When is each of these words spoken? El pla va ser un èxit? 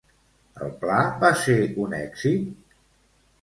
El 0.67 0.71
pla 0.79 1.01
va 1.23 1.31
ser 1.41 1.59
un 1.85 1.95
èxit? 1.99 2.49